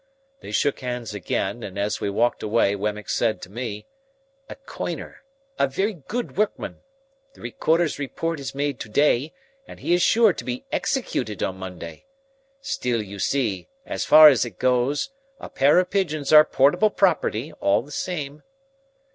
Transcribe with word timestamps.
They 0.39 0.49
shook 0.49 0.79
hands 0.79 1.13
again, 1.13 1.61
and 1.61 1.77
as 1.77 2.01
we 2.01 2.09
walked 2.09 2.41
away 2.41 2.75
Wemmick 2.75 3.07
said 3.07 3.39
to 3.43 3.51
me, 3.51 3.85
"A 4.49 4.55
Coiner, 4.55 5.17
a 5.59 5.67
very 5.67 5.93
good 5.93 6.35
workman. 6.37 6.79
The 7.35 7.41
Recorder's 7.41 7.99
report 7.99 8.39
is 8.39 8.55
made 8.55 8.79
to 8.79 8.89
day, 8.89 9.31
and 9.67 9.79
he 9.79 9.93
is 9.93 10.01
sure 10.01 10.33
to 10.33 10.43
be 10.43 10.65
executed 10.71 11.43
on 11.43 11.57
Monday. 11.57 12.07
Still 12.61 13.03
you 13.03 13.19
see, 13.19 13.67
as 13.85 14.03
far 14.03 14.27
as 14.29 14.43
it 14.43 14.57
goes, 14.57 15.11
a 15.39 15.49
pair 15.51 15.77
of 15.77 15.91
pigeons 15.91 16.33
are 16.33 16.45
portable 16.45 16.89
property 16.89 17.53
all 17.61 17.83
the 17.83 17.91
same." 17.91 18.41